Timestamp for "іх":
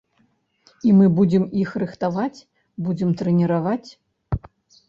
1.63-1.75